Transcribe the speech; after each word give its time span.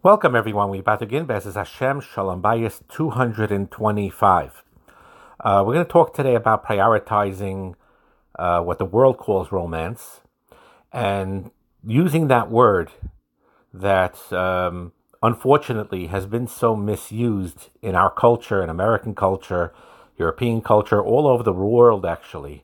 Welcome, 0.00 0.36
everyone. 0.36 0.70
We're 0.70 0.78
about 0.78 1.00
to 1.00 1.06
begin 1.06 1.26
Bezes 1.26 1.54
Hashem 1.54 2.02
Shalom 2.02 2.40
Bayis 2.40 2.82
225. 2.88 4.62
Uh, 5.40 5.64
we're 5.66 5.74
going 5.74 5.84
to 5.84 5.90
talk 5.90 6.14
today 6.14 6.36
about 6.36 6.64
prioritizing 6.64 7.74
uh, 8.38 8.60
what 8.60 8.78
the 8.78 8.84
world 8.84 9.18
calls 9.18 9.50
romance 9.50 10.20
and 10.92 11.50
using 11.84 12.28
that 12.28 12.48
word 12.48 12.92
that 13.74 14.32
um, 14.32 14.92
unfortunately 15.20 16.06
has 16.06 16.26
been 16.26 16.46
so 16.46 16.76
misused 16.76 17.70
in 17.82 17.96
our 17.96 18.08
culture, 18.08 18.62
in 18.62 18.70
American 18.70 19.16
culture, 19.16 19.74
European 20.16 20.62
culture, 20.62 21.02
all 21.02 21.26
over 21.26 21.42
the 21.42 21.52
world, 21.52 22.06
actually, 22.06 22.62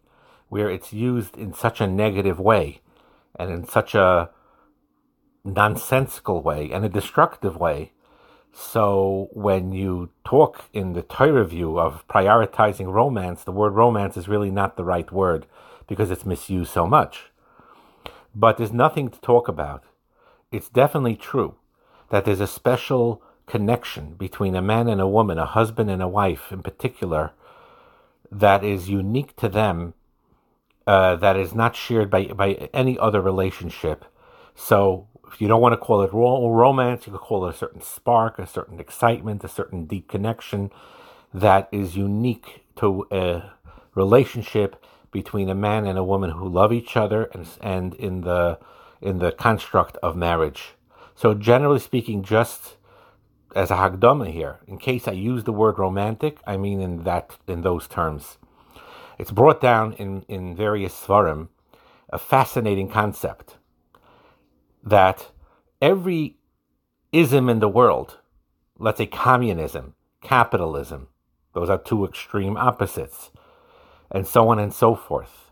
where 0.50 0.70
it's 0.70 0.92
used 0.92 1.36
in 1.36 1.52
such 1.52 1.80
a 1.80 1.88
negative 1.88 2.38
way 2.38 2.80
and 3.34 3.50
in 3.50 3.66
such 3.66 3.96
a 3.96 4.30
nonsensical 5.44 6.42
way 6.42 6.70
and 6.72 6.84
a 6.84 6.88
destructive 6.88 7.56
way. 7.56 7.92
So 8.52 9.28
when 9.32 9.72
you 9.72 10.10
talk 10.24 10.64
in 10.72 10.92
the 10.92 11.02
Torah 11.02 11.44
view 11.44 11.78
of 11.78 12.06
prioritizing 12.08 12.92
romance, 12.92 13.44
the 13.44 13.52
word 13.52 13.74
romance 13.74 14.16
is 14.16 14.28
really 14.28 14.50
not 14.50 14.76
the 14.76 14.84
right 14.84 15.10
word 15.12 15.46
because 15.86 16.10
it's 16.10 16.24
misused 16.24 16.72
so 16.72 16.86
much. 16.86 17.30
But 18.34 18.56
there's 18.56 18.72
nothing 18.72 19.10
to 19.10 19.20
talk 19.20 19.48
about. 19.48 19.84
It's 20.50 20.68
definitely 20.68 21.16
true 21.16 21.56
that 22.10 22.24
there's 22.24 22.40
a 22.40 22.46
special 22.46 23.22
connection 23.46 24.14
between 24.14 24.54
a 24.54 24.62
man 24.62 24.88
and 24.88 25.00
a 25.00 25.08
woman, 25.08 25.38
a 25.38 25.46
husband 25.46 25.90
and 25.90 26.02
a 26.02 26.08
wife 26.08 26.50
in 26.50 26.62
particular, 26.62 27.32
that 28.30 28.64
is 28.64 28.88
unique 28.88 29.36
to 29.36 29.48
them, 29.48 29.94
uh, 30.86 31.16
that 31.16 31.36
is 31.36 31.54
not 31.54 31.76
shared 31.76 32.10
by, 32.10 32.26
by 32.26 32.68
any 32.72 32.98
other 32.98 33.20
relationship. 33.20 34.04
So 34.54 35.08
you 35.40 35.48
don't 35.48 35.60
want 35.60 35.72
to 35.72 35.76
call 35.76 36.02
it 36.02 36.10
romance, 36.12 37.06
you 37.06 37.12
could 37.12 37.20
call 37.20 37.46
it 37.46 37.54
a 37.54 37.58
certain 37.58 37.80
spark, 37.80 38.38
a 38.38 38.46
certain 38.46 38.80
excitement, 38.80 39.44
a 39.44 39.48
certain 39.48 39.86
deep 39.86 40.08
connection 40.08 40.70
that 41.32 41.68
is 41.72 41.96
unique 41.96 42.64
to 42.76 43.06
a 43.10 43.52
relationship 43.94 44.84
between 45.10 45.48
a 45.48 45.54
man 45.54 45.86
and 45.86 45.98
a 45.98 46.04
woman 46.04 46.30
who 46.30 46.48
love 46.48 46.72
each 46.72 46.96
other 46.96 47.24
and, 47.32 47.46
and 47.60 47.94
in 47.94 48.22
the 48.22 48.58
in 49.00 49.18
the 49.18 49.32
construct 49.32 49.96
of 50.02 50.16
marriage. 50.16 50.74
So 51.14 51.34
generally 51.34 51.78
speaking, 51.78 52.22
just 52.22 52.76
as 53.54 53.70
a 53.70 53.76
hagdama 53.76 54.32
here, 54.32 54.58
in 54.66 54.78
case 54.78 55.06
I 55.06 55.12
use 55.12 55.44
the 55.44 55.52
word 55.52 55.78
romantic, 55.78 56.38
I 56.46 56.56
mean 56.56 56.80
in 56.80 57.04
that 57.04 57.36
in 57.46 57.62
those 57.62 57.86
terms. 57.86 58.38
It's 59.18 59.30
brought 59.30 59.60
down 59.60 59.92
in, 59.94 60.22
in 60.22 60.56
various 60.56 60.92
svarim, 60.92 61.48
a 62.10 62.18
fascinating 62.18 62.88
concept 62.88 63.56
that 64.84 65.30
every 65.80 66.36
ism 67.12 67.48
in 67.48 67.60
the 67.60 67.68
world, 67.68 68.18
let's 68.78 68.98
say 68.98 69.06
communism, 69.06 69.94
capitalism, 70.22 71.08
those 71.54 71.70
are 71.70 71.78
two 71.78 72.04
extreme 72.04 72.56
opposites, 72.56 73.30
and 74.10 74.26
so 74.26 74.48
on 74.48 74.58
and 74.58 74.74
so 74.74 74.94
forth. 74.94 75.50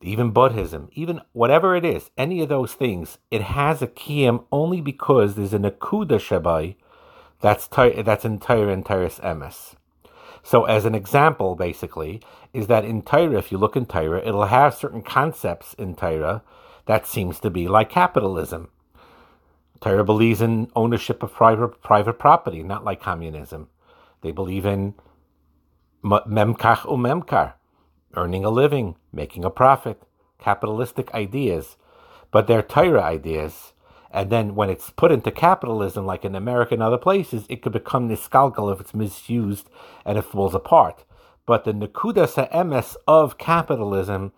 Even 0.00 0.30
Buddhism, 0.30 0.88
even 0.94 1.20
whatever 1.32 1.76
it 1.76 1.84
is, 1.84 2.10
any 2.18 2.42
of 2.42 2.48
those 2.48 2.74
things, 2.74 3.18
it 3.30 3.42
has 3.42 3.82
a 3.82 3.86
kiyam 3.86 4.44
only 4.50 4.80
because 4.80 5.34
there's 5.34 5.54
a 5.54 5.58
nakuda 5.58 6.18
shabai 6.18 6.76
that's 7.40 7.66
that's 7.66 8.24
entire 8.24 8.70
entire 8.70 9.08
emes. 9.08 9.74
So, 10.44 10.64
as 10.64 10.84
an 10.84 10.94
example, 10.94 11.54
basically, 11.54 12.20
is 12.52 12.66
that 12.66 12.84
in 12.84 13.02
Torah, 13.02 13.38
if 13.38 13.52
you 13.52 13.58
look 13.58 13.76
in 13.76 13.86
Torah, 13.86 14.22
it'll 14.26 14.46
have 14.46 14.74
certain 14.74 15.02
concepts 15.02 15.74
in 15.74 15.94
Torah 15.94 16.42
that 16.86 17.06
seems 17.06 17.40
to 17.40 17.50
be 17.50 17.68
like 17.68 17.90
capitalism. 17.90 18.68
Torah 19.80 20.04
believes 20.04 20.40
in 20.40 20.70
ownership 20.76 21.22
of 21.22 21.32
private 21.32 21.82
private 21.82 22.18
property, 22.18 22.62
not 22.62 22.84
like 22.84 23.00
communism. 23.00 23.68
They 24.22 24.30
believe 24.30 24.64
in 24.64 24.94
memkach 26.04 26.82
umemkar, 26.86 27.54
earning 28.14 28.44
a 28.44 28.50
living, 28.50 28.96
making 29.12 29.44
a 29.44 29.50
profit, 29.50 30.02
capitalistic 30.38 31.12
ideas, 31.14 31.76
but 32.30 32.46
they're 32.46 32.62
Torah 32.62 33.02
ideas. 33.02 33.72
And 34.10 34.30
then 34.30 34.54
when 34.54 34.68
it's 34.68 34.90
put 34.90 35.10
into 35.10 35.30
capitalism, 35.30 36.04
like 36.04 36.24
in 36.24 36.34
America 36.34 36.74
and 36.74 36.82
other 36.82 36.98
places, 36.98 37.46
it 37.48 37.62
could 37.62 37.72
become 37.72 38.08
niskalgal 38.08 38.72
if 38.72 38.80
it's 38.80 38.94
misused 38.94 39.70
and 40.04 40.18
it 40.18 40.22
falls 40.22 40.54
apart. 40.54 41.04
But 41.46 41.64
the 41.64 41.72
nekudas 41.72 42.34
emes 42.52 42.94
of 43.08 43.38
capitalism 43.38 44.32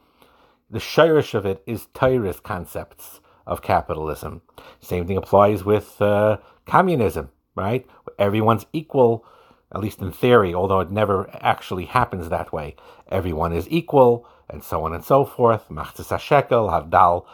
the 0.75 0.81
shirish 0.81 1.35
of 1.35 1.47
it 1.47 1.63
is 1.67 1.87
Torah's 1.95 2.41
concepts 2.41 3.21
of 3.47 3.63
capitalism. 3.63 4.43
Same 4.81 5.07
thing 5.07 5.17
applies 5.17 5.65
with 5.65 6.03
uh, 6.03 6.39
communism, 6.67 7.31
right? 7.55 7.87
Everyone's 8.19 8.67
equal, 8.73 9.25
at 9.73 9.81
least 9.81 10.01
in 10.01 10.11
theory, 10.11 10.53
although 10.53 10.81
it 10.81 10.91
never 10.91 11.31
actually 11.35 11.85
happens 11.85 12.29
that 12.29 12.53
way. 12.53 12.75
Everyone 13.09 13.53
is 13.53 13.69
equal, 13.71 14.27
and 14.51 14.65
so 14.65 14.85
on 14.85 14.93
and 14.93 15.05
so 15.05 15.25
forth. 15.25 15.69
Machzis 15.69 16.09
hashekel, 16.09 16.69
havdal 16.69 17.25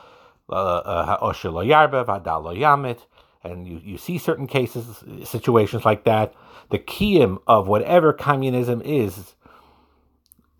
uh, 0.50 0.52
uh, 0.52 1.06
ha'osher 1.06 1.50
lo 1.50 1.64
yamit. 1.64 2.98
And 3.42 3.66
you, 3.66 3.80
you 3.82 3.96
see 3.96 4.18
certain 4.18 4.46
cases, 4.46 5.02
situations 5.24 5.86
like 5.86 6.04
that. 6.04 6.34
The 6.68 6.78
kiyim 6.78 7.38
of 7.46 7.68
whatever 7.68 8.12
communism 8.12 8.82
is 8.82 9.34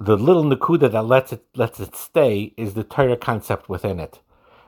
the 0.00 0.16
little 0.16 0.44
nakuda 0.44 0.91
that 0.91 1.03
lets 1.03 1.31
it 1.31 1.44
lets 1.55 1.78
it 1.78 1.94
stay 1.94 2.55
is 2.56 2.72
the 2.72 2.83
Torah 2.83 3.19
concept 3.19 3.69
within 3.69 4.00
it, 4.00 4.21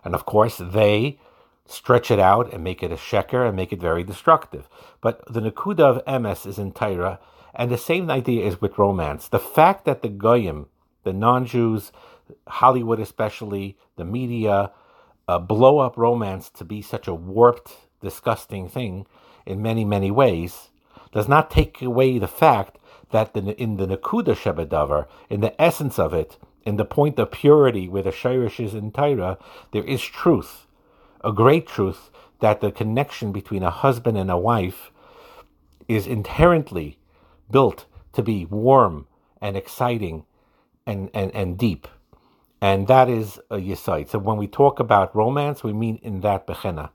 and 0.04 0.14
of 0.14 0.26
course 0.26 0.58
they 0.58 1.18
stretch 1.66 2.10
it 2.10 2.18
out 2.18 2.52
and 2.52 2.62
make 2.62 2.82
it 2.82 2.92
a 2.92 2.96
sheker 2.96 3.46
and 3.46 3.56
make 3.56 3.72
it 3.72 3.80
very 3.80 4.04
destructive. 4.04 4.68
But 5.00 5.24
the 5.32 5.40
nakuda 5.40 5.80
of 5.80 6.04
emes 6.04 6.46
is 6.46 6.58
in 6.58 6.72
Torah, 6.72 7.18
and 7.54 7.70
the 7.70 7.78
same 7.78 8.10
idea 8.10 8.44
is 8.44 8.60
with 8.60 8.76
romance. 8.76 9.26
The 9.26 9.38
fact 9.38 9.86
that 9.86 10.02
the 10.02 10.10
goyim, 10.10 10.66
the 11.02 11.14
non-Jews, 11.14 11.92
Hollywood 12.46 13.00
especially, 13.00 13.78
the 13.96 14.04
media, 14.04 14.70
uh, 15.26 15.38
blow 15.38 15.78
up 15.78 15.96
romance 15.96 16.50
to 16.50 16.64
be 16.64 16.82
such 16.82 17.08
a 17.08 17.14
warped, 17.14 17.72
disgusting 18.02 18.68
thing 18.68 19.06
in 19.46 19.62
many 19.62 19.86
many 19.86 20.10
ways, 20.10 20.68
does 21.10 21.26
not 21.26 21.50
take 21.50 21.80
away 21.80 22.18
the 22.18 22.28
fact 22.28 22.76
that 23.12 23.34
the, 23.34 23.60
in 23.60 23.76
the 23.76 23.86
Nakuda 23.86 24.34
Shebedavar, 24.34 25.06
in 25.30 25.40
the 25.40 25.60
essence 25.60 25.98
of 25.98 26.12
it, 26.12 26.38
in 26.64 26.76
the 26.76 26.84
point 26.84 27.18
of 27.18 27.30
purity 27.30 27.88
where 27.88 28.02
the 28.02 28.10
Shirish 28.10 28.64
is 28.64 28.74
in 28.74 28.92
Torah, 28.92 29.38
there 29.72 29.84
is 29.84 30.02
truth, 30.02 30.66
a 31.24 31.32
great 31.32 31.66
truth, 31.66 32.10
that 32.40 32.60
the 32.60 32.72
connection 32.72 33.32
between 33.32 33.62
a 33.62 33.70
husband 33.70 34.18
and 34.18 34.30
a 34.30 34.36
wife 34.36 34.90
is 35.88 36.06
inherently 36.06 36.98
built 37.50 37.86
to 38.12 38.22
be 38.22 38.44
warm 38.44 39.06
and 39.40 39.56
exciting 39.56 40.24
and, 40.86 41.10
and, 41.14 41.34
and 41.34 41.58
deep. 41.58 41.86
And 42.60 42.86
that 42.86 43.08
is 43.08 43.38
a 43.50 43.56
yesite. 43.56 44.10
So 44.10 44.18
when 44.18 44.36
we 44.36 44.46
talk 44.46 44.78
about 44.78 45.16
romance, 45.16 45.64
we 45.64 45.72
mean 45.72 45.98
in 46.02 46.20
that 46.20 46.46
bechena. 46.46 46.90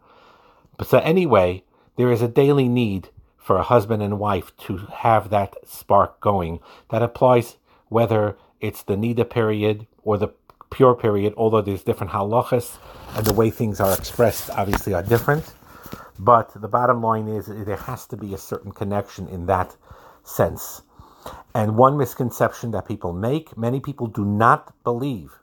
But 0.78 0.88
so 0.88 1.00
anyway, 1.00 1.64
there 1.98 2.12
is 2.12 2.22
a 2.22 2.28
daily 2.28 2.70
need 2.70 3.10
for 3.48 3.56
a 3.56 3.64
husband 3.64 4.04
and 4.04 4.20
wife 4.20 4.52
to 4.58 4.76
have 4.92 5.30
that 5.30 5.56
spark 5.66 6.20
going. 6.20 6.60
That 6.90 7.02
applies 7.02 7.56
whether 7.88 8.38
it's 8.60 8.84
the 8.84 8.96
Nida 8.96 9.30
period 9.30 9.88
or 10.04 10.18
the 10.18 10.34
pure 10.70 10.96
period, 10.96 11.34
although 11.38 11.62
there's 11.62 11.82
different 11.82 12.12
halachas 12.12 12.78
and 13.16 13.26
the 13.26 13.32
way 13.32 13.50
things 13.50 13.80
are 13.80 13.94
expressed 13.94 14.50
obviously 14.50 14.94
are 14.94 15.02
different. 15.02 15.54
But 16.20 16.52
the 16.60 16.68
bottom 16.68 17.02
line 17.02 17.30
is 17.30 17.46
there 17.46 17.78
has 17.78 18.06
to 18.08 18.18
be 18.18 18.34
a 18.34 18.38
certain 18.38 18.74
connection 18.74 19.30
in 19.30 19.46
that 19.46 19.78
sense. 20.26 20.82
And 21.56 21.78
one 21.78 21.98
misconception 21.98 22.72
that 22.72 22.86
people 22.86 23.14
make, 23.14 23.58
many 23.58 23.80
people 23.80 24.08
do 24.08 24.26
not 24.26 24.74
believe, 24.84 25.40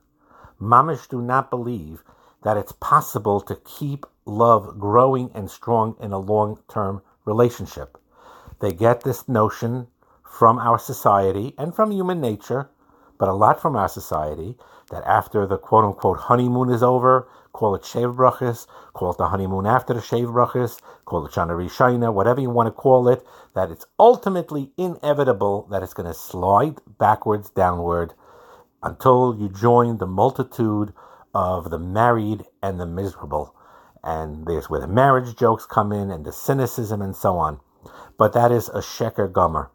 mamish 0.61 1.09
do 1.09 1.23
not 1.23 1.49
believe 1.49 2.05
that 2.43 2.59
it's 2.59 2.73
possible 2.73 3.41
to 3.41 3.57
keep 3.65 4.05
love 4.27 4.79
growing 4.79 5.31
and 5.33 5.51
strong 5.51 5.97
in 5.99 6.13
a 6.13 6.19
long 6.19 6.59
term 6.69 7.01
relationship. 7.25 7.99
They 8.61 8.73
get 8.73 9.03
this 9.03 9.29
notion 9.29 9.89
from 10.23 10.59
our 10.59 10.79
society 10.79 11.55
and 11.59 11.75
from 11.75 11.91
human 11.91 12.21
nature, 12.21 12.71
but 13.19 13.29
a 13.29 13.33
lot 13.33 13.61
from 13.61 13.77
our 13.77 13.89
society, 13.89 14.57
that 14.91 15.05
after 15.05 15.47
the 15.47 15.59
quote 15.59 15.85
unquote 15.85 16.19
honeymoon 16.19 16.71
is 16.71 16.83
over, 16.83 17.29
call 17.53 17.75
it 17.75 17.83
sheva 17.83 18.15
brachas, 18.15 18.67
call 18.93 19.13
it 19.13 19.19
the 19.19 19.29
honeymoon 19.29 19.67
after 19.67 19.95
the 19.95 20.01
sheva 20.01 20.33
brachas, 20.33 20.81
call 21.05 21.25
it 21.27 21.33
Shana 21.33 21.51
Rishona, 21.51 22.13
whatever 22.13 22.41
you 22.41 22.51
want 22.51 22.67
to 22.67 22.73
call 22.73 23.09
it, 23.09 23.25
that 23.55 23.71
it's 23.71 23.87
ultimately 23.99 24.73
inevitable 24.77 25.67
that 25.71 25.83
it's 25.83 25.95
going 25.95 26.09
to 26.09 26.15
slide 26.15 26.81
backwards, 26.99 27.51
downward, 27.51 28.13
until 28.83 29.37
you 29.39 29.49
join 29.49 29.99
the 29.99 30.07
multitude 30.07 30.93
of 31.35 31.71
the 31.71 31.79
married 31.79 32.45
and 32.63 32.79
the 32.79 32.87
miserable 32.87 33.55
and 34.05 34.47
there's 34.47 34.69
where 34.69 34.81
the 34.81 34.87
marriage 34.87 35.35
jokes 35.35 35.67
come 35.67 35.91
in 35.91 36.11
and 36.11 36.25
the 36.25 36.33
cynicism 36.33 37.01
and 37.01 37.17
so 37.17 37.37
on. 37.37 37.59
But 38.19 38.35
that 38.35 38.53
is 38.53 38.69
a 38.69 38.81
sheker 38.81 39.33
gomer, 39.33 39.71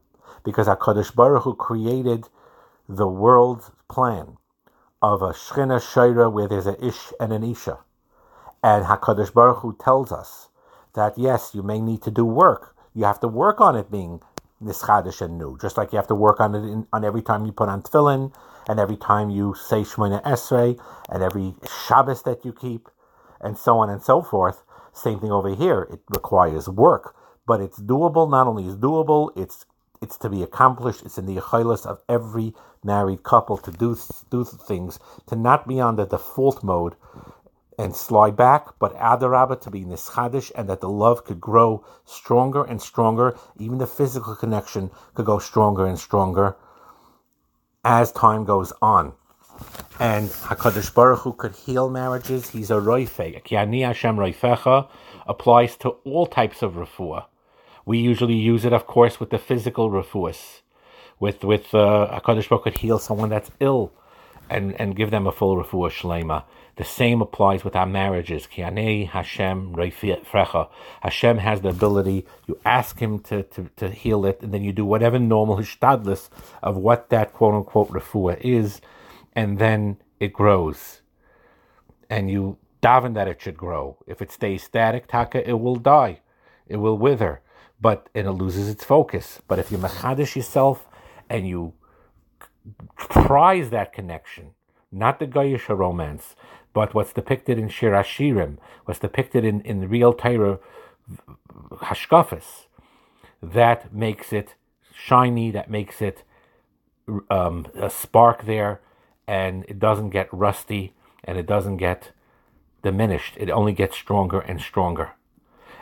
because 0.46 0.68
Hakadosh 0.68 1.14
Baruch 1.14 1.44
Hu 1.44 1.56
created 1.56 2.30
the 2.88 3.08
world's 3.08 3.72
plan 3.90 4.38
of 5.02 5.22
a 5.22 5.34
shchina 5.34 5.80
shayra 5.80 6.32
where 6.32 6.48
there's 6.48 6.68
an 6.68 6.76
ish 6.82 7.12
and 7.20 7.34
an 7.34 7.44
isha, 7.44 7.80
and 8.64 8.86
Hakadosh 8.86 9.34
Baruch 9.34 9.58
Hu 9.58 9.76
tells 9.80 10.12
us 10.12 10.50
that 10.94 11.18
yes, 11.18 11.52
you 11.54 11.64
may 11.64 11.82
need 11.82 12.02
to 12.04 12.12
do 12.12 12.26
work. 12.26 12.76
You 12.94 13.06
have 13.06 13.20
to 13.22 13.28
work 13.28 13.60
on 13.62 13.76
it 13.76 13.92
being 13.92 14.22
nischadish 14.62 15.22
and 15.22 15.38
new, 15.38 15.58
just 15.60 15.78
like 15.78 15.92
you 15.92 15.98
have 15.98 16.08
to 16.08 16.16
work 16.16 16.40
on 16.40 16.54
it 16.54 16.60
in, 16.60 16.88
on 16.92 17.06
every 17.06 17.22
time 17.22 17.46
you 17.46 17.52
put 17.52 17.70
on 17.70 17.82
tefillin, 17.82 18.34
and 18.68 18.80
every 18.80 18.98
time 18.98 19.30
you 19.30 19.56
say 19.56 19.82
Shemona 19.82 20.22
Esrei, 20.24 20.80
and 21.10 21.24
every 21.24 21.56
Shabbos 21.88 22.24
that 22.24 22.44
you 22.44 22.54
keep, 22.54 22.90
and 23.42 23.58
so 23.58 23.78
on 23.78 23.90
and 23.90 24.02
so 24.02 24.22
forth. 24.22 24.64
Same 24.94 25.20
thing 25.20 25.32
over 25.32 25.54
here. 25.54 25.88
It 25.92 26.02
requires 26.10 26.68
work, 26.68 27.16
but 27.46 27.62
it's 27.62 27.80
doable. 27.80 28.30
Not 28.30 28.48
only 28.48 28.68
is 28.68 28.76
doable, 28.76 29.32
it's 29.36 29.66
it's 30.02 30.18
to 30.18 30.30
be 30.30 30.42
accomplished. 30.42 31.04
It's 31.04 31.18
in 31.18 31.26
the 31.26 31.36
achilas 31.38 31.86
of 31.86 32.02
every 32.08 32.54
married 32.84 33.24
couple 33.24 33.58
to 33.58 33.72
do 33.72 33.98
do 34.30 34.44
things, 34.44 35.00
to 35.28 35.36
not 35.36 35.68
be 35.68 35.80
on 35.80 35.96
the 35.96 36.06
default 36.06 36.64
mode 36.64 36.96
and 37.78 37.96
slide 37.96 38.36
back, 38.36 38.78
but 38.78 38.94
adarabba 38.96 39.60
to 39.62 39.72
be 39.72 39.86
nischadish, 39.86 40.52
and 40.56 40.68
that 40.70 40.82
the 40.82 40.90
love 40.90 41.24
could 41.24 41.40
grow 41.40 41.86
stronger 42.06 42.64
and 42.64 42.82
stronger. 42.82 43.38
Even 43.58 43.78
the 43.78 43.88
physical 43.88 44.36
connection 44.36 44.92
could 45.14 45.26
go 45.26 45.40
stronger 45.40 45.86
and 45.86 45.98
stronger 45.98 46.58
as 47.86 48.12
time 48.12 48.44
goes 48.44 48.74
on. 48.82 49.14
And 50.00 50.30
Hakadosh 50.30 50.94
Baruch 50.94 51.20
Hu 51.20 51.34
could 51.34 51.56
heal 51.56 51.90
marriages. 51.90 52.50
He's 52.50 52.72
a 52.72 52.76
roife. 52.76 53.44
Kiani 53.44 53.86
Hashem 53.86 54.16
roifecha 54.16 54.88
applies 55.28 55.76
to 55.78 55.90
all 56.06 56.26
types 56.26 56.62
of 56.62 56.74
refuah. 56.74 57.26
We 57.86 57.98
usually 57.98 58.36
use 58.36 58.66
it, 58.66 58.74
of 58.74 58.88
course, 58.88 59.20
with 59.20 59.30
the 59.30 59.38
physical 59.38 59.90
refuahs. 59.90 60.62
With 61.20 61.44
with 61.44 61.74
uh, 61.76 62.22
Hakadosh 62.22 62.48
Baruch 62.48 62.64
could 62.64 62.78
heal 62.78 63.00
someone 63.00 63.30
that's 63.30 63.52
ill, 63.60 63.92
and 64.50 64.80
and 64.80 64.96
give 64.96 65.12
them 65.12 65.28
a 65.28 65.32
full 65.32 65.62
refuah 65.62 65.92
shlema. 65.92 66.44
The 66.80 66.86
same 66.86 67.22
applies 67.22 67.66
with 67.66 67.76
our 67.76 67.86
marriages. 67.86 68.48
Kianei 68.48 69.10
Hashem 69.10 69.76
Frecha. 69.76 70.70
Hashem 71.02 71.40
has 71.40 71.60
the 71.60 71.70
ability. 71.70 72.26
You 72.48 72.58
ask 72.64 73.00
Him 73.00 73.20
to, 73.24 73.44
to, 73.44 73.70
to 73.76 73.90
heal 73.90 74.26
it, 74.26 74.42
and 74.42 74.54
then 74.54 74.64
you 74.64 74.72
do 74.72 74.86
whatever 74.86 75.20
normal 75.20 75.58
hishtadlis 75.58 76.30
of 76.64 76.78
what 76.78 77.10
that 77.10 77.34
quote 77.34 77.54
unquote 77.54 77.90
refuah 77.90 78.40
is, 78.40 78.80
and 79.40 79.58
then 79.58 79.82
it 80.20 80.34
grows. 80.34 81.02
And 82.10 82.30
you 82.30 82.58
daven 82.84 83.14
that 83.14 83.30
it 83.30 83.42
should 83.42 83.56
grow. 83.56 83.86
If 84.06 84.22
it 84.22 84.34
stays 84.34 84.64
static, 84.64 85.08
taka, 85.08 85.40
it 85.50 85.60
will 85.64 85.78
die. 85.78 86.20
It 86.68 86.78
will 86.84 86.98
wither. 86.98 87.42
But 87.80 88.10
it 88.14 88.28
loses 88.28 88.68
its 88.68 88.84
focus. 88.84 89.40
But 89.48 89.58
if 89.58 89.72
you 89.72 89.78
machadish 89.78 90.36
yourself 90.36 90.90
and 91.30 91.48
you 91.48 91.74
prize 92.98 93.70
that 93.70 93.94
connection, 93.94 94.48
not 94.92 95.20
the 95.20 95.28
Goyish 95.28 95.70
romance, 95.70 96.36
but 96.74 96.94
what's 96.94 97.14
depicted 97.14 97.58
in 97.58 97.70
Shir 97.70 97.92
Hashirim, 97.92 98.58
what's 98.84 99.00
depicted 99.00 99.46
in, 99.46 99.62
in 99.62 99.80
the 99.80 99.88
real 99.88 100.12
Torah 100.12 100.60
Hashkafis, 101.88 102.66
that 103.42 103.94
makes 103.94 104.34
it 104.34 104.56
shiny, 104.94 105.50
that 105.52 105.72
makes 105.72 106.02
it 106.02 106.24
um, 107.30 107.68
a 107.76 107.90
spark 107.90 108.46
there, 108.46 108.82
and 109.30 109.64
it 109.68 109.78
doesn't 109.78 110.10
get 110.10 110.28
rusty 110.34 110.92
and 111.24 111.38
it 111.38 111.46
doesn't 111.46 111.78
get 111.78 112.12
diminished. 112.82 113.36
It 113.38 113.52
only 113.52 113.74
gets 113.74 113.96
stronger 113.96 114.40
and 114.40 114.60
stronger. 114.60 115.12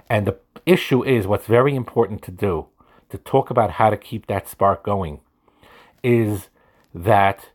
And 0.10 0.28
the 0.28 0.36
issue 0.66 1.02
is 1.06 1.26
what's 1.26 1.48
very 1.48 1.74
important 1.74 2.22
to 2.24 2.32
do 2.32 2.68
to 3.10 3.18
talk 3.18 3.50
about 3.50 3.72
how 3.72 3.90
to 3.90 3.96
keep 3.96 4.28
that 4.28 4.50
spark 4.50 4.84
going 4.84 5.22
is 6.04 6.50
that 6.94 7.52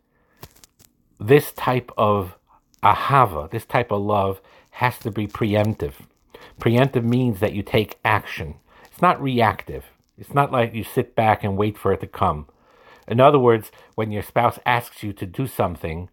this 1.21 1.53
type 1.53 1.93
of 1.99 2.39
ahava, 2.83 3.51
this 3.51 3.67
type 3.67 3.93
of 3.93 4.01
love, 4.01 4.41
has 4.71 4.97
to 5.01 5.11
be 5.11 5.27
preemptive. 5.27 5.93
Preemptive 6.59 7.05
means 7.05 7.39
that 7.41 7.53
you 7.53 7.63
take 7.63 7.99
action. 8.03 8.55
It's 8.91 9.03
not 9.03 9.23
reactive. 9.23 9.85
It's 10.17 10.33
not 10.33 10.51
like 10.51 10.73
you 10.73 10.85
sit 10.85 11.15
back 11.15 11.45
and 11.45 11.59
wait 11.59 11.77
for 11.77 11.93
it 11.93 12.01
to 12.01 12.07
come. 12.07 12.47
In 13.09 13.21
other 13.21 13.39
words, 13.39 13.71
when 13.95 14.11
your 14.13 14.23
spouse 14.23 14.59
asks 14.65 15.03
you 15.03 15.13
to 15.15 15.27
do 15.27 15.47
something 15.47 16.09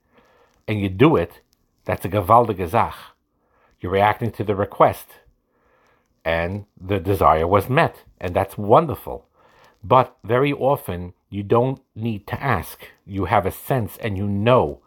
and 0.68 0.82
you 0.82 0.90
do 0.90 1.16
it, 1.16 1.42
that's 1.86 2.06
a 2.06 2.10
gavalde 2.10 2.56
gezach. 2.58 2.96
You're 3.80 3.92
reacting 3.92 4.32
to 4.32 4.44
the 4.44 4.56
request. 4.56 5.08
And 6.26 6.66
the 6.80 7.00
desire 7.00 7.48
was 7.48 7.70
met. 7.70 8.04
And 8.20 8.36
that's 8.36 8.58
wonderful. 8.58 9.26
But 9.84 10.18
very 10.24 10.52
often, 10.52 11.14
you 11.30 11.44
don't 11.44 11.82
need 11.96 12.28
to 12.28 12.44
ask. 12.44 12.88
You 13.06 13.26
have 13.26 13.46
a 13.46 13.52
sense 13.52 13.98
and 13.98 14.18
you 14.18 14.28
know 14.28 14.82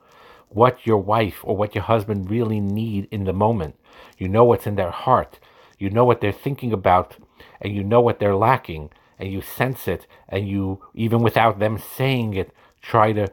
what 0.48 0.86
your 0.86 0.98
wife 0.98 1.40
or 1.42 1.56
what 1.56 1.74
your 1.74 1.84
husband 1.84 2.30
really 2.30 2.60
need 2.60 3.08
in 3.10 3.24
the 3.24 3.32
moment. 3.32 3.76
You 4.18 4.28
know 4.28 4.44
what's 4.44 4.66
in 4.66 4.76
their 4.76 4.90
heart. 4.90 5.38
You 5.78 5.88
know 5.88 6.04
what 6.04 6.20
they're 6.20 6.30
thinking 6.30 6.72
about 6.72 7.16
and 7.60 7.74
you 7.74 7.82
know 7.82 8.00
what 8.00 8.18
they're 8.18 8.36
lacking 8.36 8.90
and 9.18 9.32
you 9.32 9.40
sense 9.40 9.88
it 9.88 10.06
and 10.28 10.48
you 10.48 10.82
even 10.94 11.22
without 11.22 11.58
them 11.58 11.78
saying 11.78 12.34
it 12.34 12.50
try 12.80 13.12
to 13.12 13.28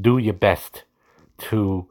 do 0.00 0.18
your 0.18 0.34
best 0.34 0.84
to 1.38 1.86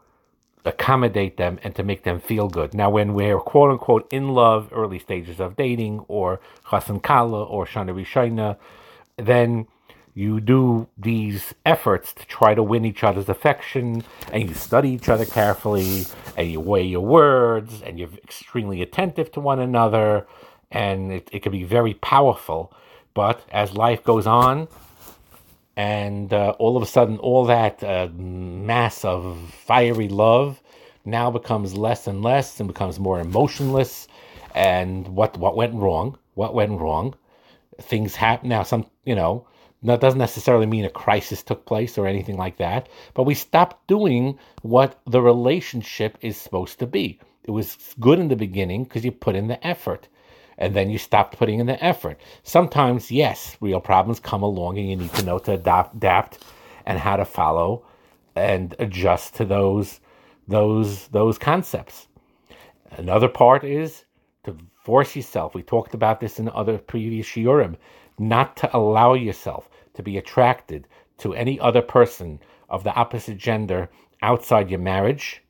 accommodate 0.65 1.37
them 1.37 1.59
and 1.63 1.75
to 1.75 1.83
make 1.83 2.03
them 2.03 2.19
feel 2.19 2.49
good. 2.49 2.73
Now, 2.73 2.89
when 2.89 3.13
we're 3.13 3.39
quote 3.39 3.71
unquote 3.71 4.11
in 4.11 4.29
love, 4.29 4.69
early 4.71 4.99
stages 4.99 5.39
of 5.39 5.55
dating, 5.55 5.99
or 6.07 6.39
chasen 6.67 7.01
kala 7.01 7.43
or 7.43 7.65
shana 7.65 8.57
then 9.17 9.67
you 10.13 10.39
do 10.39 10.87
these 10.97 11.53
efforts 11.65 12.13
to 12.13 12.25
try 12.25 12.55
to 12.55 12.63
win 12.63 12.85
each 12.85 13.03
other's 13.03 13.29
affection, 13.29 14.03
and 14.31 14.47
you 14.49 14.55
study 14.55 14.89
each 14.89 15.09
other 15.09 15.25
carefully, 15.25 16.05
and 16.37 16.49
you 16.49 16.59
weigh 16.59 16.83
your 16.83 17.01
words, 17.01 17.81
and 17.81 17.99
you're 17.99 18.09
extremely 18.23 18.81
attentive 18.81 19.31
to 19.33 19.39
one 19.41 19.59
another, 19.59 20.25
and 20.75 21.11
it, 21.13 21.29
it 21.33 21.43
can 21.43 21.53
be 21.53 21.63
very 21.63 21.95
powerful. 21.95 22.73
But 23.15 23.41
as 23.51 23.73
life 23.73 24.03
goes 24.03 24.27
on, 24.27 24.67
and 25.77 26.33
uh, 26.33 26.55
all 26.59 26.77
of 26.77 26.83
a 26.83 26.85
sudden, 26.85 27.17
all 27.19 27.45
that 27.45 27.83
uh, 27.83 28.09
mass 28.15 29.05
of 29.05 29.37
fiery 29.67 30.09
love 30.09 30.61
now 31.05 31.31
becomes 31.31 31.75
less 31.75 32.07
and 32.07 32.23
less, 32.23 32.59
and 32.59 32.67
becomes 32.67 32.99
more 32.99 33.19
emotionless. 33.19 34.07
And 34.53 35.07
what 35.09 35.37
what 35.37 35.55
went 35.57 35.75
wrong? 35.75 36.17
What 36.35 36.53
went 36.53 36.79
wrong? 36.79 37.15
Things 37.81 38.15
happen 38.15 38.49
now. 38.49 38.63
Some 38.63 38.85
you 39.05 39.15
know 39.15 39.47
that 39.83 40.01
doesn't 40.01 40.19
necessarily 40.19 40.65
mean 40.65 40.85
a 40.85 40.89
crisis 40.89 41.43
took 41.43 41.65
place 41.65 41.97
or 41.97 42.07
anything 42.07 42.37
like 42.37 42.57
that, 42.57 42.89
but 43.13 43.23
we 43.23 43.35
stopped 43.35 43.87
doing 43.87 44.39
what 44.63 44.99
the 45.05 45.21
relationship 45.21 46.17
is 46.21 46.37
supposed 46.37 46.79
to 46.79 46.87
be. 46.87 47.19
It 47.43 47.51
was 47.51 47.77
good 47.99 48.19
in 48.19 48.29
the 48.29 48.35
beginning 48.35 48.85
because 48.85 49.05
you 49.05 49.11
put 49.11 49.35
in 49.35 49.47
the 49.47 49.65
effort, 49.67 50.07
and 50.57 50.75
then 50.75 50.89
you 50.89 50.97
stopped 50.97 51.37
putting 51.37 51.59
in 51.59 51.65
the 51.65 51.83
effort. 51.83 52.19
Sometimes, 52.43 53.11
yes, 53.11 53.57
real 53.59 53.79
problems 53.81 54.19
come 54.19 54.43
along, 54.43 54.77
and 54.77 54.89
you 54.89 54.95
need 54.95 55.13
to 55.13 55.25
know 55.25 55.39
to 55.39 55.53
adapt, 55.53 56.43
and 56.85 56.99
how 56.99 57.15
to 57.15 57.25
follow 57.25 57.85
and 58.35 58.75
adjust 58.79 59.35
to 59.35 59.45
those 59.45 59.99
those 60.47 61.07
those 61.07 61.37
concepts. 61.37 62.07
Another 62.91 63.27
part 63.27 63.63
is 63.63 64.05
to 64.43 64.55
force 64.83 65.15
yourself. 65.15 65.55
We 65.55 65.63
talked 65.63 65.93
about 65.93 66.19
this 66.19 66.39
in 66.39 66.49
other 66.49 66.77
previous 66.77 67.27
shiurim, 67.27 67.77
not 68.19 68.55
to 68.57 68.77
allow 68.77 69.13
yourself 69.13 69.69
to 69.95 70.03
be 70.03 70.17
attracted 70.17 70.87
to 71.17 71.33
any 71.33 71.59
other 71.59 71.81
person 71.81 72.39
of 72.69 72.83
the 72.83 72.93
opposite 72.93 73.37
gender 73.37 73.89
outside 74.21 74.69
your 74.69 74.79
marriage. 74.79 75.41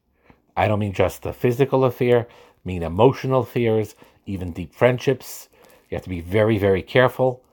I 0.56 0.68
don't 0.68 0.80
mean 0.80 0.94
just 0.94 1.24
the 1.24 1.34
physical 1.34 1.84
affair, 1.84 2.28
mean 2.64 2.84
emotional 2.84 3.42
affairs, 3.42 3.96
even 4.26 4.52
deep 4.52 4.74
friendships. 4.74 5.50
You 5.90 5.96
have 5.96 6.04
to 6.04 6.10
be 6.10 6.22
very, 6.22 6.58
very 6.58 6.82
careful 6.82 7.44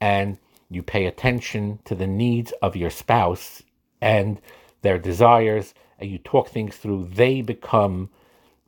and 0.00 0.38
you 0.68 0.82
pay 0.82 1.06
attention 1.06 1.78
to 1.84 1.94
the 1.94 2.06
needs 2.06 2.52
of 2.62 2.76
your 2.76 2.90
spouse 2.90 3.62
and 4.00 4.40
their 4.82 4.98
desires 4.98 5.74
and 5.98 6.10
you 6.10 6.18
talk 6.18 6.48
things 6.48 6.76
through, 6.76 7.08
they 7.12 7.40
become 7.40 8.10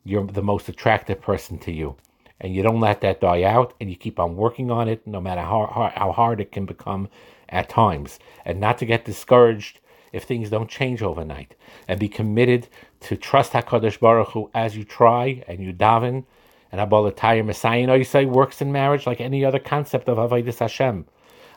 your 0.04 0.26
the 0.26 0.42
most 0.42 0.68
attractive 0.68 1.20
person 1.20 1.58
to 1.58 1.72
you 1.72 1.96
and 2.40 2.54
you 2.54 2.62
don't 2.62 2.80
let 2.80 3.00
that 3.00 3.20
die 3.20 3.42
out 3.42 3.74
and 3.80 3.90
you 3.90 3.96
keep 3.96 4.18
on 4.18 4.36
working 4.36 4.70
on 4.70 4.88
it 4.88 5.06
no 5.06 5.20
matter 5.20 5.40
how, 5.40 5.92
how 5.94 6.12
hard 6.12 6.40
it 6.40 6.52
can 6.52 6.64
become 6.64 7.08
at 7.48 7.68
times 7.68 8.18
and 8.44 8.60
not 8.60 8.78
to 8.78 8.86
get 8.86 9.04
discouraged 9.04 9.80
if 10.12 10.24
things 10.24 10.50
don't 10.50 10.70
change 10.70 11.02
overnight 11.02 11.54
and 11.86 12.00
be 12.00 12.08
committed 12.08 12.68
to 13.00 13.16
trust 13.16 13.52
HaKadosh 13.52 14.00
Baruch 14.00 14.30
Hu 14.30 14.50
as 14.54 14.76
you 14.76 14.84
try 14.84 15.42
and 15.46 15.62
you 15.62 15.72
daven 15.72 16.24
and 16.70 16.80
Abalatayr 16.80 17.44
Messiah 17.44 18.04
say 18.04 18.26
works 18.26 18.60
in 18.60 18.72
marriage 18.72 19.06
like 19.06 19.20
any 19.20 19.44
other 19.44 19.58
concept 19.58 20.08
of 20.08 20.18
Avodah 20.18 20.58
Hashem. 20.58 21.06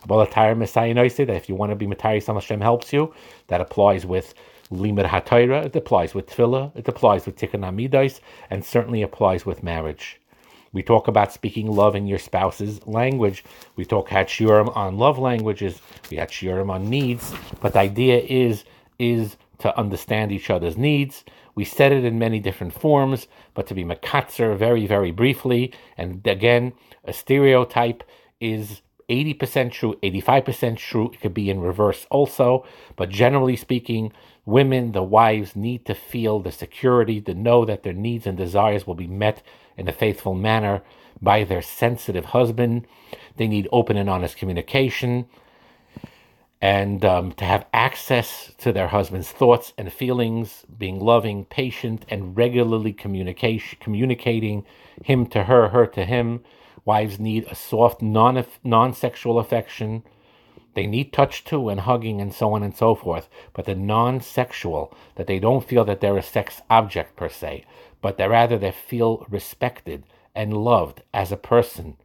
Abalatayr 0.03 0.57
Messiah 0.57 1.09
say 1.09 1.25
that 1.25 1.35
if 1.35 1.49
you 1.49 1.55
want 1.55 1.71
to 1.71 1.75
be 1.75 1.87
Matayr 1.87 2.25
Hashem 2.25 2.61
helps 2.61 2.91
you, 2.91 3.13
that 3.47 3.61
applies 3.61 4.05
with 4.05 4.33
Limud 4.71 5.05
HaTorah, 5.05 5.65
it 5.65 5.75
applies 5.75 6.15
with 6.15 6.27
Tefillah, 6.27 6.75
it 6.75 6.87
applies 6.87 7.25
with 7.25 7.35
Tikkun 7.35 7.61
HaMidos, 7.61 8.21
and 8.49 8.63
certainly 8.63 9.01
applies 9.01 9.45
with 9.45 9.63
marriage. 9.63 10.21
We 10.73 10.81
talk 10.81 11.09
about 11.09 11.33
speaking 11.33 11.69
love 11.69 11.95
in 11.95 12.07
your 12.07 12.17
spouse's 12.17 12.85
language. 12.87 13.43
We 13.75 13.83
talk 13.83 14.07
had 14.07 14.31
on 14.39 14.97
love 14.97 15.19
languages. 15.19 15.81
We 16.09 16.17
had 16.17 16.31
on 16.69 16.89
needs. 16.89 17.33
But 17.59 17.73
the 17.73 17.79
idea 17.79 18.19
is 18.19 18.63
is 18.97 19.35
to 19.59 19.77
understand 19.77 20.31
each 20.31 20.49
other's 20.49 20.77
needs. 20.77 21.25
We 21.55 21.65
said 21.65 21.91
it 21.91 22.05
in 22.05 22.19
many 22.19 22.39
different 22.39 22.73
forms, 22.73 23.27
but 23.53 23.67
to 23.67 23.73
be 23.73 23.83
makatzer 23.83 24.57
very, 24.57 24.87
very 24.87 25.11
briefly, 25.11 25.73
and 25.97 26.25
again, 26.25 26.73
a 27.03 27.13
stereotype 27.13 28.03
is 28.39 28.81
80% 29.09 29.71
true, 29.71 29.95
85% 30.01 30.77
true. 30.77 31.11
It 31.13 31.19
could 31.19 31.33
be 31.33 31.49
in 31.49 31.59
reverse 31.59 32.07
also. 32.09 32.65
But 32.95 33.09
generally 33.09 33.57
speaking, 33.57 34.13
women, 34.45 34.93
the 34.93 35.03
wives, 35.03 35.55
need 35.55 35.85
to 35.85 35.93
feel 35.93 36.39
the 36.39 36.51
security 36.51 37.19
to 37.21 37.33
know 37.33 37.65
that 37.65 37.83
their 37.83 37.93
needs 37.93 38.25
and 38.25 38.37
desires 38.37 38.87
will 38.87 38.95
be 38.95 39.07
met 39.07 39.43
in 39.77 39.87
a 39.87 39.93
faithful 39.93 40.33
manner 40.33 40.81
by 41.21 41.43
their 41.43 41.61
sensitive 41.61 42.25
husband. 42.25 42.87
They 43.35 43.47
need 43.47 43.67
open 43.71 43.97
and 43.97 44.09
honest 44.09 44.37
communication 44.37 45.27
and 46.61 47.03
um, 47.03 47.31
to 47.33 47.43
have 47.43 47.65
access 47.73 48.51
to 48.59 48.71
their 48.71 48.89
husband's 48.89 49.31
thoughts 49.31 49.73
and 49.79 49.91
feelings, 49.91 50.63
being 50.77 50.99
loving, 50.99 51.43
patient, 51.45 52.05
and 52.07 52.37
regularly 52.37 52.93
communication, 52.93 53.79
communicating 53.81 54.63
him 55.03 55.25
to 55.25 55.45
her, 55.45 55.69
her 55.69 55.87
to 55.87 56.05
him. 56.05 56.41
Wives 56.85 57.19
need 57.19 57.45
a 57.45 57.55
soft, 57.55 58.01
non 58.01 58.45
non 58.63 58.93
sexual 58.93 59.39
affection. 59.39 60.03
They 60.75 60.85
need 60.85 61.11
touch 61.11 61.43
too, 61.43 61.67
and 61.67 61.81
hugging, 61.81 62.21
and 62.21 62.33
so 62.33 62.53
on 62.53 62.61
and 62.61 62.75
so 62.75 62.93
forth. 62.93 63.27
But 63.53 63.65
the 63.65 63.75
non 63.75 64.21
sexual, 64.21 64.95
that 65.15 65.25
they 65.25 65.39
don't 65.39 65.67
feel 65.67 65.83
that 65.85 65.99
they're 65.99 66.17
a 66.17 66.23
sex 66.23 66.61
object 66.69 67.15
per 67.15 67.27
se, 67.27 67.65
but 68.01 68.17
that 68.17 68.29
rather 68.29 68.59
they 68.59 68.71
feel 68.71 69.25
respected 69.29 70.03
and 70.35 70.53
loved 70.55 71.01
as 71.11 71.31
a 71.31 71.37
person. 71.37 71.97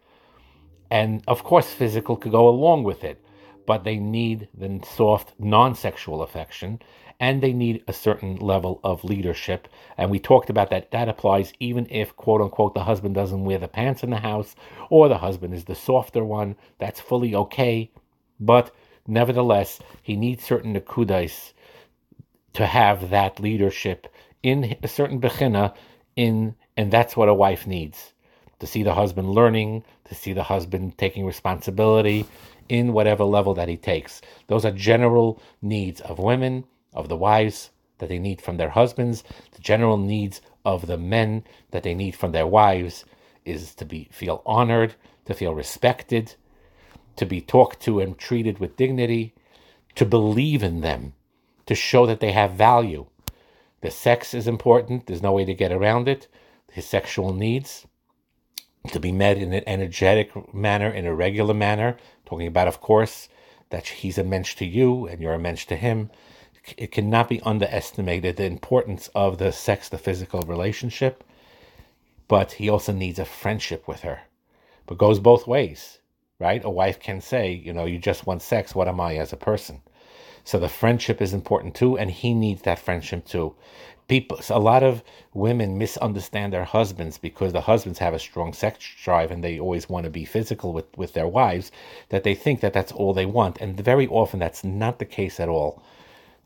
And 0.91 1.23
of 1.29 1.45
course, 1.45 1.75
physical 1.75 2.17
could 2.17 2.33
go 2.33 2.49
along 2.49 2.85
with 2.85 3.05
it 3.05 3.23
but 3.67 3.85
they 3.85 3.97
need 3.97 4.49
the 4.57 4.81
soft, 4.85 5.35
non 5.39 5.75
sexual 5.75 6.23
affection, 6.23 6.81
and 7.19 7.43
they 7.43 7.53
need 7.53 7.83
a 7.89 7.93
certain 7.93 8.37
level 8.37 8.81
of 8.85 9.05
leadership. 9.05 9.69
And 9.97 10.11
we 10.11 10.19
talked 10.19 10.51
about 10.51 10.71
that. 10.71 10.91
That 10.91 11.09
applies 11.09 11.53
even 11.61 11.87
if, 11.91 12.15
quote 12.17 12.41
unquote, 12.41 12.75
the 12.75 12.85
husband 12.85 13.15
doesn't 13.15 13.45
wear 13.45 13.59
the 13.59 13.69
pants 13.69 14.03
in 14.03 14.11
the 14.11 14.19
house 14.19 14.55
or 14.91 15.09
the 15.09 15.19
husband 15.19 15.55
is 15.55 15.65
the 15.65 15.75
softer 15.75 16.25
one. 16.25 16.57
That's 16.79 17.01
fully 17.01 17.35
okay. 17.35 17.91
But 18.39 18.75
nevertheless, 19.07 19.81
he 20.03 20.17
needs 20.17 20.45
certain 20.45 20.75
nakudais 20.75 21.53
to 22.55 22.67
have 22.67 23.11
that 23.11 23.41
leadership 23.41 24.07
in 24.43 24.77
a 24.83 24.89
certain 24.89 25.21
bechina, 25.21 25.75
in, 26.15 26.55
and 26.77 26.93
that's 26.93 27.17
what 27.17 27.29
a 27.29 27.35
wife 27.35 27.67
needs 27.67 28.13
to 28.59 28.67
see 28.67 28.83
the 28.83 28.95
husband 28.95 29.29
learning, 29.31 29.85
to 30.05 30.15
see 30.15 30.33
the 30.33 30.43
husband 30.43 30.97
taking 30.97 31.27
responsibility, 31.27 32.25
in 32.69 32.93
whatever 32.93 33.25
level 33.25 33.55
that 33.55 33.69
he 33.69 33.77
takes. 33.77 34.21
Those 34.47 34.65
are 34.65 34.71
general 34.73 35.41
needs 35.63 36.01
of 36.01 36.19
women, 36.19 36.65
of 36.93 37.09
the 37.09 37.17
wives 37.17 37.71
that 37.99 38.09
they 38.09 38.19
need 38.19 38.41
from 38.41 38.57
their 38.57 38.71
husbands. 38.71 39.25
The 39.53 39.61
general 39.61 39.97
needs 39.97 40.41
of 40.65 40.87
the 40.87 40.99
men 40.99 41.45
that 41.71 41.83
they 41.83 41.95
need 41.95 42.17
from 42.17 42.33
their 42.33 42.47
wives 42.47 43.05
is 43.45 43.75
to 43.77 43.85
be 43.85 44.09
feel 44.11 44.43
honored, 44.45 44.95
to 45.27 45.35
feel 45.35 45.55
respected, 45.55 46.35
to 47.17 47.27
be 47.27 47.41
talked 47.41 47.81
to 47.81 48.01
and 48.01 48.19
treated 48.19 48.59
with 48.59 48.77
dignity, 48.77 49.35
to 49.95 50.05
believe 50.05 50.63
in 50.63 50.81
them, 50.81 51.15
to 51.67 51.75
show 51.75 52.07
that 52.07 52.21
they 52.21 52.33
have 52.33 52.53
value. 52.53 53.07
The 53.81 53.91
sex 53.91 54.35
is 54.35 54.47
important, 54.47 55.07
there's 55.07 55.23
no 55.23 55.33
way 55.33 55.45
to 55.45 55.55
get 55.55 55.73
around 55.73 56.09
it. 56.09 56.29
His 56.73 56.87
sexual 56.87 57.33
needs 57.33 57.87
to 58.89 59.01
be 59.01 59.13
met 59.13 59.39
in 59.39 59.53
an 59.53 59.65
energetic 59.67 60.55
manner, 60.55 60.91
in 60.91 61.07
a 61.07 61.15
regular 61.15 61.55
manner, 61.55 61.97
talking 62.27 62.47
about, 62.47 62.69
of 62.69 62.81
course, 62.81 63.29
that 63.71 63.87
he's 63.87 64.19
a 64.19 64.25
mensch 64.25 64.55
to 64.57 64.67
you 64.67 65.07
and 65.07 65.21
you're 65.21 65.35
a 65.35 65.39
mensch 65.39 65.67
to 65.67 65.77
him. 65.77 66.11
It 66.77 66.93
cannot 66.93 67.29
be 67.29 67.41
underestimated 67.43 68.37
the 68.37 68.45
importance 68.45 69.09
of 69.15 69.39
the 69.39 69.53
sex, 69.53 69.89
the 69.89 69.99
physical 69.99 70.43
relationship, 70.43 71.25
but 72.29 72.53
he 72.53 72.69
also 72.69 72.93
needs 72.93 73.19
a 73.19 73.25
friendship 73.25 73.87
with 73.87 74.01
her. 74.01 74.23
But 74.87 74.99
goes 74.99 75.21
both 75.21 75.47
ways, 75.47 76.01
right? 76.39 76.65
A 76.65 76.71
wife 76.71 77.01
can 77.01 77.21
say, 77.21 77.53
you 77.53 77.73
know, 77.73 77.85
you 77.85 77.99
just 77.99 78.27
want 78.27 78.43
sex. 78.43 78.75
What 78.75 78.89
am 78.89 79.01
I 79.01 79.17
as 79.17 79.33
a 79.33 79.37
person? 79.37 79.81
So 80.47 80.61
the 80.61 80.69
friendship 80.69 81.21
is 81.21 81.35
important 81.35 81.75
too, 81.75 81.99
and 81.99 82.09
he 82.09 82.33
needs 82.33 82.63
that 82.63 82.79
friendship 82.79 83.27
too. 83.27 83.57
People 84.07 84.39
a 84.49 84.61
lot 84.61 84.85
of 84.85 85.03
women 85.35 85.77
misunderstand 85.77 86.53
their 86.53 86.63
husbands 86.63 87.19
because 87.19 87.53
the 87.53 87.63
husbands 87.63 87.99
have 87.99 88.15
a 88.15 88.21
strong 88.21 88.53
sex 88.53 88.79
drive 89.03 89.33
and 89.33 89.43
they 89.43 89.59
always 89.59 89.89
want 89.89 90.05
to 90.05 90.11
be 90.11 90.25
physical 90.25 90.73
with 90.73 90.87
with 90.97 91.15
their 91.15 91.27
wives 91.27 91.73
that 92.11 92.23
they 92.23 92.37
think 92.37 92.61
that 92.61 92.73
that's 92.73 92.93
all 92.93 93.13
they 93.13 93.27
want. 93.27 93.61
And 93.61 93.81
very 93.81 94.07
often 94.07 94.39
that's 94.39 94.63
not 94.63 95.01
the 95.01 95.05
case 95.05 95.41
at 95.41 95.49
all. 95.49 95.83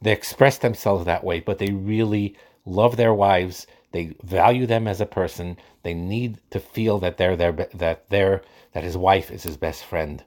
They 0.00 0.12
express 0.12 0.56
themselves 0.56 1.04
that 1.04 1.22
way 1.22 1.40
but 1.40 1.58
they 1.58 1.70
really 1.70 2.34
love 2.64 2.96
their 2.96 3.12
wives. 3.12 3.66
They 3.92 4.16
value 4.22 4.64
them 4.64 4.88
as 4.88 5.02
a 5.02 5.14
person. 5.20 5.58
They 5.82 5.92
need 5.92 6.38
to 6.52 6.58
feel 6.58 7.00
that 7.00 7.18
they're 7.18 7.36
their 7.36 7.52
that 7.52 8.08
they're 8.08 8.40
that 8.72 8.82
his 8.82 8.96
wife 8.96 9.30
is 9.30 9.42
his 9.42 9.58
best 9.58 9.84
friend 9.84 10.24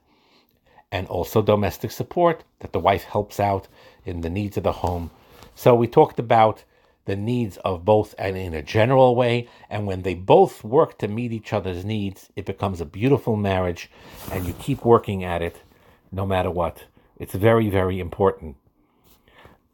and 0.94 1.06
also 1.08 1.42
domestic 1.42 1.90
support 1.90 2.44
that 2.60 2.72
the 2.72 2.84
wife 2.88 3.04
helps 3.04 3.38
out 3.40 3.64
in 4.04 4.20
the 4.20 4.30
needs 4.38 4.56
of 4.56 4.62
the 4.62 4.78
home 4.84 5.10
so 5.54 5.74
we 5.74 5.86
talked 5.86 6.18
about 6.18 6.64
the 7.04 7.16
needs 7.16 7.58
of 7.58 7.84
both 7.84 8.14
and 8.18 8.36
in 8.36 8.54
a 8.54 8.62
general 8.62 9.14
way. 9.14 9.48
And 9.68 9.86
when 9.86 10.02
they 10.02 10.14
both 10.14 10.64
work 10.64 10.98
to 10.98 11.08
meet 11.08 11.32
each 11.32 11.52
other's 11.52 11.84
needs, 11.84 12.30
it 12.34 12.46
becomes 12.46 12.80
a 12.80 12.86
beautiful 12.86 13.36
marriage 13.36 13.90
and 14.32 14.46
you 14.46 14.54
keep 14.54 14.84
working 14.84 15.22
at 15.24 15.42
it 15.42 15.62
no 16.10 16.24
matter 16.26 16.50
what. 16.50 16.84
It's 17.18 17.34
very, 17.34 17.68
very 17.68 18.00
important. 18.00 18.56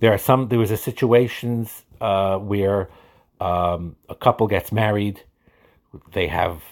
There 0.01 0.13
are 0.13 0.19
some, 0.19 0.49
there 0.49 0.59
was 0.59 0.71
a 0.71 0.77
situations 0.77 1.85
uh, 2.01 2.39
where 2.39 2.89
um, 3.41 3.97
a 4.09 4.15
couple 4.15 4.47
gets 4.47 4.73
married, 4.73 5.23
they 6.13 6.27
have 6.27 6.63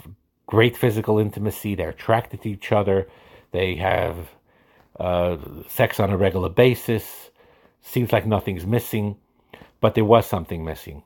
great 0.46 0.76
physical 0.76 1.18
intimacy, 1.18 1.74
they're 1.74 1.90
attracted 1.90 2.42
to 2.42 2.50
each 2.50 2.72
other, 2.72 3.06
they 3.52 3.76
have 3.76 4.16
uh, 4.98 5.36
sex 5.68 6.00
on 6.00 6.10
a 6.10 6.16
regular 6.16 6.48
basis, 6.48 7.30
seems 7.82 8.12
like 8.12 8.26
nothing's 8.26 8.66
missing 8.66 9.16
but 9.80 9.94
there 9.94 10.04
was 10.04 10.26
something 10.26 10.64
missing. 10.64 11.02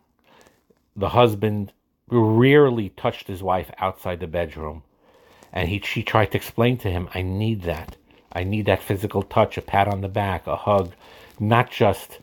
The 0.96 1.10
husband 1.10 1.72
rarely 2.08 2.90
touched 2.90 3.28
his 3.28 3.42
wife 3.42 3.70
outside 3.78 4.20
the 4.20 4.26
bedroom, 4.26 4.82
and 5.52 5.68
he 5.68 5.80
she 5.80 6.02
tried 6.02 6.32
to 6.32 6.38
explain 6.38 6.78
to 6.78 6.90
him, 6.90 7.08
"I 7.14 7.22
need 7.22 7.62
that. 7.62 7.96
I 8.32 8.44
need 8.44 8.66
that 8.66 8.82
physical 8.82 9.22
touch, 9.22 9.58
a 9.58 9.62
pat 9.62 9.88
on 9.88 10.00
the 10.00 10.08
back, 10.08 10.46
a 10.46 10.56
hug, 10.56 10.92
not 11.38 11.70
just 11.70 12.20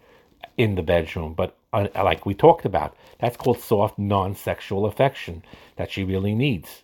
in 0.57 0.75
the 0.75 0.81
bedroom, 0.83 1.33
but 1.33 1.55
uh, 1.73 1.88
like 1.95 2.25
we 2.25 2.33
talked 2.33 2.65
about. 2.65 2.95
That's 3.19 3.38
called 3.38 3.59
soft, 3.59 3.99
non-sexual 3.99 4.85
affection 4.85 5.43
that 5.75 5.91
she 5.91 6.03
really 6.03 6.33
needs." 6.35 6.83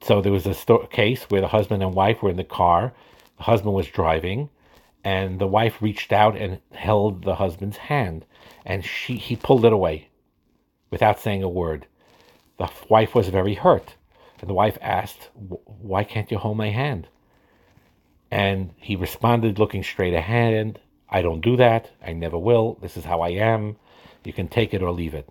So 0.00 0.22
there 0.22 0.32
was 0.32 0.46
a 0.46 0.54
sto- 0.54 0.86
case 0.86 1.24
where 1.24 1.40
the 1.40 1.48
husband 1.48 1.82
and 1.82 1.94
wife 1.94 2.22
were 2.22 2.30
in 2.30 2.36
the 2.36 2.44
car. 2.44 2.92
Husband 3.38 3.74
was 3.74 3.86
driving, 3.88 4.50
and 5.04 5.38
the 5.38 5.46
wife 5.46 5.80
reached 5.80 6.12
out 6.12 6.36
and 6.36 6.60
held 6.72 7.24
the 7.24 7.36
husband's 7.36 7.76
hand 7.76 8.24
and 8.68 8.84
she 8.84 9.16
he 9.16 9.34
pulled 9.34 9.64
it 9.64 9.72
away 9.72 10.08
without 10.90 11.18
saying 11.18 11.42
a 11.42 11.48
word. 11.48 11.86
The 12.58 12.70
wife 12.88 13.14
was 13.14 13.28
very 13.28 13.54
hurt, 13.54 13.96
and 14.40 14.48
the 14.48 14.54
wife 14.54 14.76
asked, 14.80 15.30
"Why 15.34 16.04
can't 16.04 16.30
you 16.30 16.38
hold 16.38 16.58
my 16.58 16.68
hand?" 16.68 17.08
And 18.30 18.74
he 18.76 18.94
responded, 18.94 19.58
looking 19.58 19.82
straight 19.82 20.12
ahead, 20.12 20.80
"I 21.08 21.22
don't 21.22 21.40
do 21.40 21.56
that. 21.56 21.90
I 22.06 22.12
never 22.12 22.36
will. 22.36 22.74
This 22.82 22.96
is 22.96 23.06
how 23.06 23.22
I 23.22 23.30
am. 23.30 23.76
You 24.22 24.34
can 24.34 24.48
take 24.48 24.74
it 24.74 24.82
or 24.82 24.92
leave 24.92 25.14
it." 25.14 25.30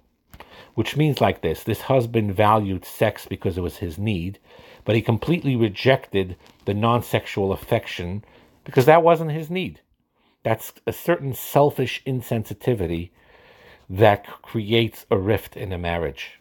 Which 0.74 0.98
means 0.98 1.22
like 1.22 1.42
this: 1.42 1.64
this 1.64 1.82
husband 1.82 2.34
valued 2.34 2.86
sex 2.86 3.28
because 3.28 3.56
it 3.56 3.62
was 3.62 3.78
his 3.78 4.00
need, 4.00 4.40
but 4.88 4.96
he 4.96 5.02
completely 5.02 5.54
rejected 5.54 6.38
the 6.64 6.74
non-sexual 6.74 7.52
affection 7.52 8.24
because 8.64 8.86
that 8.86 9.04
wasn't 9.04 9.30
his 9.30 9.50
need. 9.50 9.82
That's 10.44 10.72
a 10.88 10.94
certain 10.94 11.34
selfish 11.34 12.02
insensitivity 12.08 13.10
that 13.90 14.26
creates 14.42 15.06
a 15.12 15.18
rift 15.18 15.58
in 15.58 15.74
a 15.74 15.78
marriage. 15.78 16.40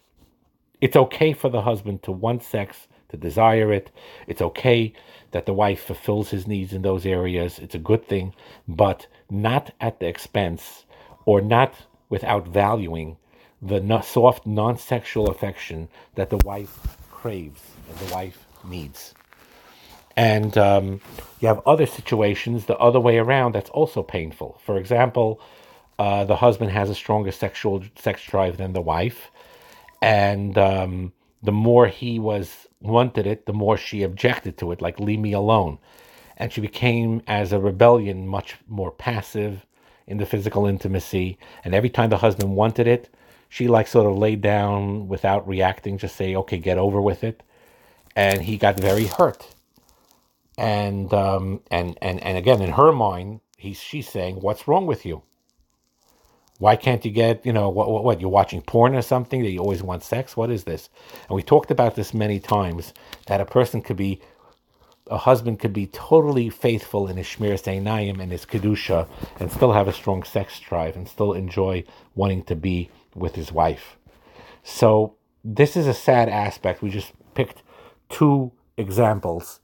It's 0.81 0.95
okay 0.95 1.33
for 1.33 1.51
the 1.51 1.63
husband 1.63 2.05
to 2.05 2.13
want 2.13 2.45
sex, 2.45 2.87
to 3.09 3.17
desire 3.17 3.73
it. 3.73 3.91
It's 4.29 4.41
okay 4.41 4.93
that 5.33 5.47
the 5.47 5.53
wife 5.53 5.83
fulfills 5.83 6.31
his 6.31 6.47
needs 6.47 6.73
in 6.73 6.83
those 6.83 7.05
areas. 7.05 7.59
It's 7.59 7.75
a 7.75 7.81
good 7.81 8.07
thing, 8.07 8.33
but 8.69 9.09
not 9.29 9.75
at 9.81 9.99
the 9.99 10.07
expense 10.07 10.85
or 11.25 11.41
not 11.41 11.75
without 12.09 12.47
valuing 12.47 13.17
the 13.61 14.03
soft, 14.03 14.47
non 14.47 14.79
sexual 14.79 15.31
affection 15.31 15.89
that 16.15 16.31
the 16.31 16.39
wife 16.45 16.97
craves 17.11 17.76
the 17.99 18.15
wife 18.15 18.47
needs. 18.65 19.15
And 20.17 20.57
um, 20.57 21.01
you 21.41 21.49
have 21.49 21.61
other 21.67 21.87
situations 21.87 22.65
the 22.65 22.79
other 22.79 23.01
way 23.01 23.19
around 23.19 23.55
that's 23.55 23.71
also 23.71 24.03
painful. 24.03 24.59
For 24.65 24.79
example, 24.79 25.41
uh, 25.99 26.25
the 26.25 26.37
husband 26.37 26.71
has 26.71 26.91
a 26.91 26.95
stronger 26.95 27.33
sexual 27.33 27.83
sex 27.97 28.25
drive 28.25 28.57
than 28.57 28.73
the 28.73 28.81
wife, 28.81 29.31
and 30.01 30.57
um, 30.59 31.13
the 31.43 31.53
more 31.53 31.87
he 31.87 32.19
was 32.19 32.67
wanted 32.81 33.27
it, 33.27 33.47
the 33.47 33.53
more 33.53 33.77
she 33.77 34.03
objected 34.03 34.57
to 34.59 34.73
it, 34.73 34.81
like 34.83 35.01
leave 35.01 35.21
me 35.21 35.33
alone, 35.33 35.79
and 36.37 36.53
she 36.53 36.61
became, 36.61 37.23
as 37.27 37.53
a 37.53 37.59
rebellion, 37.59 38.27
much 38.27 38.57
more 38.69 38.91
passive 38.91 39.65
in 40.07 40.19
the 40.19 40.27
physical 40.27 40.67
intimacy. 40.67 41.39
And 41.65 41.75
every 41.75 41.91
time 41.91 42.11
the 42.11 42.19
husband 42.19 42.57
wanted 42.57 42.87
it, 42.87 43.11
She 43.49 43.69
like 43.69 43.87
sort 43.87 44.07
of 44.07 44.19
laid 44.19 44.41
down 44.41 45.09
without 45.09 45.47
reacting, 45.47 45.99
just 45.99 46.17
say, 46.17 46.35
"Okay, 46.37 46.59
get 46.59 46.79
over 46.79 47.01
with 47.01 47.23
it." 47.25 47.43
And 48.17 48.43
he 48.43 48.59
got 48.59 48.81
very 48.81 49.07
hurt. 49.07 49.55
And 50.59 51.13
um, 51.15 51.63
and 51.71 51.99
and 52.03 52.23
and 52.25 52.39
again, 52.39 52.63
in 52.63 52.73
her 52.73 52.93
mind, 52.93 53.41
he's 53.59 53.79
she's 53.81 54.09
saying, 54.09 54.37
"What's 54.37 54.69
wrong 54.69 54.87
with 54.87 55.07
you? 55.07 55.23
Why 56.59 56.77
can't 56.77 57.05
you 57.05 57.13
get 57.13 57.47
you 57.47 57.53
know 57.53 57.69
what 57.69 57.91
what, 57.91 58.05
what 58.05 58.21
you're 58.23 58.31
watching 58.31 58.63
porn 58.63 58.97
or 58.97 59.03
something 59.03 59.43
that 59.43 59.51
you 59.51 59.61
always 59.61 59.83
want 59.83 60.05
sex? 60.05 60.37
What 60.37 60.51
is 60.51 60.65
this?" 60.65 60.91
And 61.29 61.37
we 61.37 61.43
talked 61.45 61.71
about 61.71 61.97
this 61.97 62.15
many 62.15 62.41
times 62.41 62.95
that 63.27 63.41
a 63.43 63.47
person 63.47 63.83
could 63.83 63.99
be 63.99 64.21
a 65.11 65.19
husband 65.19 65.61
could 65.61 65.75
be 65.75 65.87
totally 65.89 66.51
faithful 66.51 67.09
in 67.09 67.17
his 67.19 67.27
shmiras 67.27 67.65
einayim 67.65 68.21
and 68.21 68.33
his 68.33 68.47
kedusha, 68.47 69.09
and 69.41 69.53
still 69.53 69.73
have 69.73 69.89
a 69.89 69.93
strong 69.93 70.23
sex 70.25 70.59
drive, 70.61 70.97
and 70.97 71.09
still 71.09 71.35
enjoy 71.35 71.85
wanting 72.15 72.43
to 72.45 72.57
be 72.57 72.91
with 73.15 73.37
his 73.37 73.53
wife. 73.53 73.97
So 74.65 75.15
this 75.45 75.77
is 75.77 75.87
a 75.87 75.95
sad 75.95 76.29
aspect. 76.29 76.83
We 76.83 76.91
just 76.91 77.13
picked 77.35 77.63
two 78.09 78.53
examples 78.77 79.61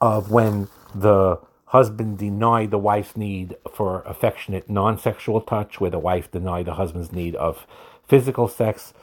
of 0.00 0.30
when 0.30 0.68
the 0.94 1.38
husband 1.66 2.18
denied 2.18 2.70
the 2.70 2.78
wife's 2.78 3.16
need 3.16 3.56
for 3.74 4.02
affectionate 4.02 4.70
non-sexual 4.70 5.40
touch, 5.42 5.80
where 5.80 5.90
the 5.90 5.98
wife 5.98 6.30
denied 6.30 6.66
the 6.66 6.74
husband's 6.74 7.12
need 7.12 7.34
of 7.36 7.66
physical 8.06 8.48
sex. 8.48 8.94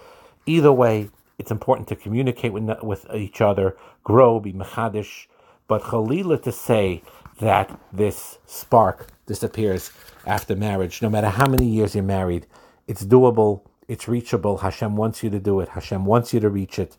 Either 0.45 0.71
way, 0.71 1.09
it's 1.37 1.51
important 1.51 1.87
to 1.87 1.95
communicate 1.95 2.53
with, 2.53 2.81
with 2.81 3.05
each 3.13 3.41
other, 3.41 3.77
grow, 4.03 4.39
be 4.39 4.53
mechadish, 4.53 5.27
but 5.67 5.83
Chalila 5.83 6.41
to 6.43 6.51
say 6.51 7.03
that 7.39 7.79
this 7.91 8.37
spark 8.45 9.07
disappears 9.25 9.91
after 10.25 10.55
marriage, 10.55 11.01
no 11.01 11.09
matter 11.09 11.29
how 11.29 11.47
many 11.47 11.67
years 11.67 11.93
you're 11.95 12.03
married, 12.03 12.47
it's 12.87 13.03
doable, 13.03 13.61
it's 13.87 14.07
reachable. 14.07 14.57
Hashem 14.57 14.95
wants 14.95 15.23
you 15.23 15.29
to 15.29 15.39
do 15.39 15.59
it. 15.59 15.69
Hashem 15.69 16.05
wants 16.05 16.33
you 16.33 16.39
to 16.39 16.49
reach 16.49 16.79
it. 16.79 16.97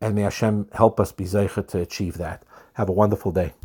And 0.00 0.14
may 0.14 0.22
Hashem 0.22 0.68
help 0.72 0.98
us 0.98 1.12
be 1.12 1.24
zeicha 1.24 1.66
to 1.68 1.80
achieve 1.80 2.18
that. 2.18 2.42
Have 2.74 2.88
a 2.88 2.92
wonderful 2.92 3.32
day. 3.32 3.52